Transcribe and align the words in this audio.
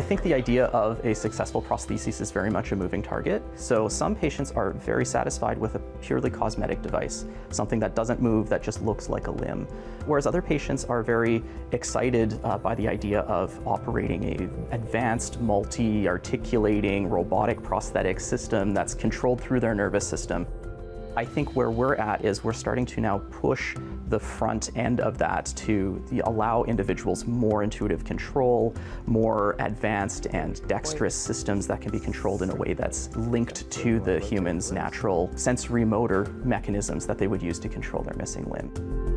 think 0.00 0.22
the 0.22 0.34
idea 0.34 0.64
of 0.66 1.04
a 1.06 1.14
successful 1.14 1.62
prosthesis 1.62 2.20
is 2.20 2.32
very 2.32 2.50
much 2.50 2.72
a 2.72 2.76
moving 2.76 3.00
target. 3.00 3.42
So 3.54 3.88
some 3.88 4.16
patients 4.16 4.50
are 4.50 4.72
very 4.72 5.04
satisfied 5.04 5.56
with 5.56 5.76
a 5.76 5.78
purely 6.02 6.30
cosmetic 6.30 6.82
device, 6.82 7.26
something 7.50 7.78
that 7.78 7.94
doesn't 7.94 8.20
move, 8.20 8.48
that 8.48 8.62
just 8.62 8.82
looks 8.82 9.08
like 9.08 9.28
a 9.28 9.30
limb. 9.30 9.68
Whereas 10.06 10.26
other 10.26 10.42
patients 10.42 10.84
are 10.84 11.02
very 11.04 11.44
excited 11.70 12.40
uh, 12.42 12.58
by 12.58 12.74
the 12.74 12.88
idea 12.88 13.20
of 13.20 13.56
operating 13.66 14.24
a 14.24 14.74
advanced 14.74 15.40
multi-articulating 15.40 17.08
robotic 17.08 17.62
prosthetic 17.62 18.18
system 18.18 18.74
that's 18.74 18.94
controlled 18.94 19.40
through 19.40 19.60
their 19.60 19.74
nervous 19.74 20.06
system. 20.06 20.46
I 21.16 21.24
think 21.24 21.54
where 21.54 21.70
we're 21.70 21.94
at 21.94 22.24
is 22.24 22.42
we're 22.42 22.52
starting 22.52 22.84
to 22.86 23.00
now 23.00 23.18
push 23.30 23.76
the 24.08 24.18
front 24.18 24.70
end 24.76 25.00
of 25.00 25.16
that 25.18 25.46
to 25.56 26.02
allow 26.24 26.64
individuals 26.64 27.24
more 27.24 27.62
intuitive 27.62 28.04
control, 28.04 28.74
more 29.06 29.54
advanced 29.60 30.26
and 30.32 30.66
dexterous 30.66 31.14
systems 31.14 31.66
that 31.68 31.80
can 31.80 31.92
be 31.92 32.00
controlled 32.00 32.42
in 32.42 32.50
a 32.50 32.54
way 32.54 32.74
that's 32.74 33.14
linked 33.16 33.70
to 33.70 34.00
the 34.00 34.18
human's 34.18 34.72
natural 34.72 35.30
sensory 35.36 35.84
motor 35.84 36.24
mechanisms 36.44 37.06
that 37.06 37.18
they 37.18 37.28
would 37.28 37.42
use 37.42 37.58
to 37.60 37.68
control 37.68 38.02
their 38.02 38.14
missing 38.14 38.44
limb. 38.50 39.13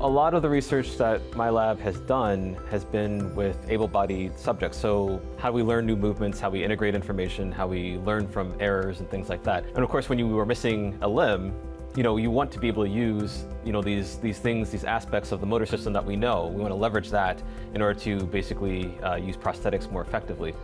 A 0.00 0.08
lot 0.08 0.32
of 0.32 0.42
the 0.42 0.48
research 0.48 0.96
that 0.98 1.20
my 1.34 1.50
lab 1.50 1.80
has 1.80 1.98
done 1.98 2.56
has 2.70 2.84
been 2.84 3.34
with 3.34 3.58
able-bodied 3.68 4.38
subjects. 4.38 4.78
So 4.78 5.20
how 5.38 5.50
we 5.50 5.64
learn 5.64 5.86
new 5.86 5.96
movements, 5.96 6.38
how 6.38 6.50
we 6.50 6.62
integrate 6.62 6.94
information, 6.94 7.50
how 7.50 7.66
we 7.66 7.96
learn 7.98 8.28
from 8.28 8.54
errors 8.60 9.00
and 9.00 9.10
things 9.10 9.28
like 9.28 9.42
that. 9.42 9.64
And 9.74 9.78
of 9.78 9.88
course, 9.88 10.08
when 10.08 10.16
you 10.16 10.28
were 10.28 10.46
missing 10.46 10.96
a 11.02 11.08
limb, 11.08 11.52
you 11.96 12.04
know, 12.04 12.16
you 12.16 12.30
want 12.30 12.52
to 12.52 12.60
be 12.60 12.68
able 12.68 12.84
to 12.84 12.88
use, 12.88 13.44
you 13.64 13.72
know, 13.72 13.82
these, 13.82 14.18
these 14.18 14.38
things, 14.38 14.70
these 14.70 14.84
aspects 14.84 15.32
of 15.32 15.40
the 15.40 15.46
motor 15.46 15.66
system 15.66 15.92
that 15.94 16.06
we 16.06 16.14
know. 16.14 16.46
We 16.46 16.60
want 16.60 16.70
to 16.70 16.76
leverage 16.76 17.10
that 17.10 17.42
in 17.74 17.82
order 17.82 17.98
to 17.98 18.24
basically 18.26 18.96
uh, 19.00 19.16
use 19.16 19.36
prosthetics 19.36 19.90
more 19.90 20.02
effectively. 20.02 20.54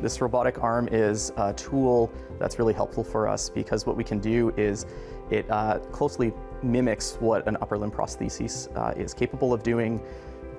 This 0.00 0.20
robotic 0.20 0.62
arm 0.62 0.88
is 0.92 1.32
a 1.36 1.52
tool 1.52 2.12
that's 2.38 2.58
really 2.58 2.74
helpful 2.74 3.02
for 3.02 3.26
us 3.26 3.48
because 3.50 3.84
what 3.84 3.96
we 3.96 4.04
can 4.04 4.20
do 4.20 4.50
is 4.56 4.86
it 5.30 5.50
uh, 5.50 5.78
closely 5.90 6.32
mimics 6.62 7.16
what 7.20 7.46
an 7.48 7.56
upper 7.60 7.76
limb 7.76 7.90
prosthesis 7.90 8.68
uh, 8.76 8.94
is 8.96 9.12
capable 9.12 9.52
of 9.52 9.62
doing, 9.62 10.00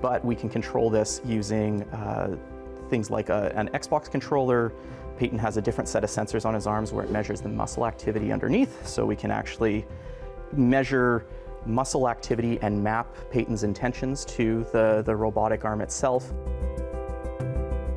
but 0.02 0.24
we 0.24 0.34
can 0.34 0.48
control 0.48 0.90
this 0.90 1.20
using 1.24 1.82
uh, 1.84 2.36
things 2.88 3.10
like 3.10 3.30
a, 3.30 3.52
an 3.56 3.68
Xbox 3.68 4.10
controller. 4.10 4.72
Peyton 5.16 5.38
has 5.38 5.56
a 5.56 5.62
different 5.62 5.88
set 5.88 6.04
of 6.04 6.10
sensors 6.10 6.44
on 6.44 6.54
his 6.54 6.66
arms 6.66 6.92
where 6.92 7.04
it 7.04 7.10
measures 7.10 7.40
the 7.40 7.48
muscle 7.48 7.86
activity 7.86 8.32
underneath, 8.32 8.86
so 8.86 9.04
we 9.04 9.16
can 9.16 9.30
actually 9.30 9.86
measure 10.52 11.26
muscle 11.66 12.08
activity 12.08 12.58
and 12.62 12.82
map 12.82 13.14
Peyton's 13.30 13.62
intentions 13.64 14.24
to 14.24 14.66
the, 14.72 15.02
the 15.04 15.14
robotic 15.14 15.64
arm 15.64 15.80
itself. 15.80 16.32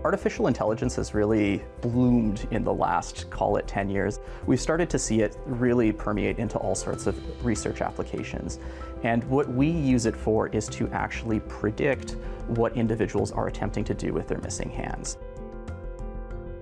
Artificial 0.03 0.47
intelligence 0.47 0.97
has 0.97 1.13
really 1.13 1.63
bloomed 1.79 2.45
in 2.51 2.65
the 2.65 2.73
last, 2.73 3.29
call 3.29 3.55
it 3.55 3.65
10 3.67 3.89
years. 3.89 4.19
We've 4.45 4.59
started 4.59 4.89
to 4.89 4.99
see 4.99 5.21
it 5.21 5.37
really 5.45 5.93
permeate 5.93 6.39
into 6.39 6.57
all 6.57 6.75
sorts 6.75 7.07
of 7.07 7.45
research 7.45 7.79
applications. 7.81 8.59
And 9.03 9.23
what 9.25 9.47
we 9.47 9.69
use 9.69 10.05
it 10.05 10.15
for 10.15 10.49
is 10.49 10.67
to 10.69 10.89
actually 10.89 11.39
predict 11.41 12.17
what 12.47 12.75
individuals 12.75 13.31
are 13.31 13.47
attempting 13.47 13.85
to 13.85 13.93
do 13.93 14.11
with 14.11 14.27
their 14.27 14.39
missing 14.39 14.69
hands. 14.69 15.17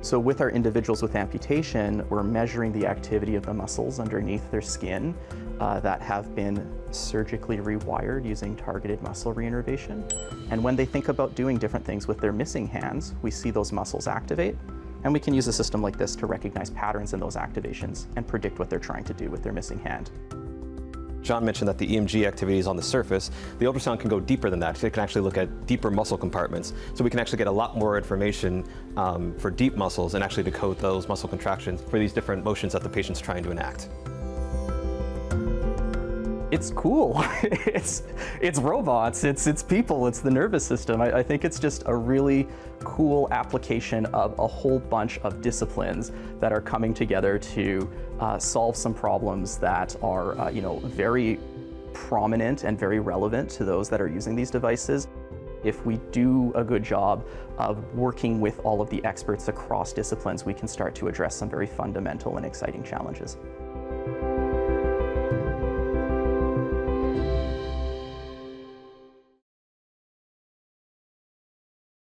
So 0.01 0.19
with 0.19 0.39
our 0.41 0.51
individuals 0.51 1.01
with 1.01 1.15
amputation, 1.15 2.07
we're 2.09 2.23
measuring 2.23 2.71
the 2.71 2.85
activity 2.85 3.35
of 3.35 3.45
the 3.45 3.53
muscles 3.55 3.99
underneath 3.99 4.49
their 4.51 4.61
skin 4.61 5.15
uh, 5.61 5.79
that 5.79 6.01
have 6.01 6.33
been 6.35 6.67
surgically 6.89 7.57
rewired 7.57 8.25
using 8.25 8.55
targeted 8.55 9.01
muscle 9.03 9.33
reinnervation. 9.33 10.03
And 10.49 10.61
when 10.63 10.75
they 10.75 10.85
think 10.85 11.07
about 11.07 11.35
doing 11.35 11.57
different 11.57 11.85
things 11.85 12.07
with 12.07 12.19
their 12.19 12.33
missing 12.33 12.67
hands, 12.67 13.13
we 13.21 13.29
see 13.29 13.51
those 13.51 13.71
muscles 13.71 14.07
activate. 14.07 14.57
And 15.03 15.13
we 15.13 15.19
can 15.19 15.35
use 15.35 15.47
a 15.47 15.53
system 15.53 15.81
like 15.81 15.97
this 15.97 16.15
to 16.17 16.25
recognize 16.25 16.71
patterns 16.71 17.13
in 17.13 17.19
those 17.19 17.35
activations 17.35 18.07
and 18.15 18.27
predict 18.27 18.57
what 18.57 18.71
they're 18.71 18.79
trying 18.79 19.03
to 19.03 19.13
do 19.13 19.29
with 19.29 19.43
their 19.43 19.53
missing 19.53 19.77
hand. 19.79 20.09
John 21.21 21.45
mentioned 21.45 21.67
that 21.67 21.77
the 21.77 21.87
EMG 21.87 22.25
activity 22.25 22.57
is 22.57 22.65
on 22.65 22.75
the 22.75 22.81
surface. 22.81 23.29
The 23.59 23.65
ultrasound 23.65 23.99
can 23.99 24.09
go 24.09 24.19
deeper 24.19 24.49
than 24.49 24.59
that. 24.61 24.83
It 24.83 24.93
can 24.93 25.03
actually 25.03 25.21
look 25.21 25.37
at 25.37 25.67
deeper 25.67 25.91
muscle 25.91 26.17
compartments. 26.17 26.73
So 26.95 27.03
we 27.03 27.11
can 27.11 27.19
actually 27.19 27.37
get 27.37 27.45
a 27.45 27.51
lot 27.51 27.77
more 27.77 27.97
information 27.97 28.67
um, 28.97 29.35
for 29.37 29.51
deep 29.51 29.75
muscles 29.75 30.15
and 30.15 30.23
actually 30.23 30.43
decode 30.43 30.79
those 30.79 31.07
muscle 31.07 31.29
contractions 31.29 31.83
for 31.83 31.99
these 31.99 32.13
different 32.13 32.43
motions 32.43 32.73
that 32.73 32.81
the 32.81 32.89
patient's 32.89 33.21
trying 33.21 33.43
to 33.43 33.51
enact 33.51 33.87
it's 36.51 36.69
cool. 36.71 37.23
it's 37.43 38.03
it's 38.41 38.59
robots. 38.59 39.23
It's 39.23 39.47
it's 39.47 39.63
people. 39.63 40.07
It's 40.07 40.19
the 40.19 40.29
nervous 40.29 40.65
system. 40.65 41.01
I, 41.01 41.19
I, 41.19 41.23
think 41.23 41.45
it's 41.45 41.59
just 41.59 41.83
a 41.85 41.95
really 41.95 42.47
cool 42.83 43.29
application 43.31 44.05
of 44.07 44.37
a 44.37 44.47
whole 44.47 44.79
bunch 44.79 45.17
of 45.19 45.41
disciplines 45.41 46.11
that 46.39 46.51
are 46.51 46.61
coming 46.61 46.93
together 46.93 47.39
to 47.39 47.89
uh, 48.19 48.37
solve 48.37 48.75
some 48.75 48.93
problems 48.93 49.57
that 49.57 49.95
are 50.03 50.37
uh, 50.39 50.49
you 50.49 50.61
know 50.61 50.79
very 50.79 51.39
prominent 51.93 52.63
and 52.63 52.77
very 52.77 52.99
relevant 52.99 53.49
to 53.49 53.65
those 53.65 53.89
that 53.89 54.01
are 54.01 54.07
using 54.07 54.35
these 54.35 54.51
devices. 54.51 55.07
If 55.63 55.85
we 55.85 55.97
do 56.11 56.51
a 56.55 56.63
good 56.63 56.83
job 56.83 57.25
of 57.57 57.93
working 57.93 58.41
with 58.41 58.59
all 58.65 58.81
of 58.81 58.89
the 58.89 59.03
experts 59.05 59.47
across 59.47 59.93
disciplines, 59.93 60.43
we 60.43 60.55
can 60.55 60.67
start 60.67 60.95
to 60.95 61.07
address 61.07 61.35
some 61.35 61.49
very 61.49 61.67
fundamental 61.67 62.37
and 62.37 62.45
exciting 62.45 62.83
challenges. 62.83 63.37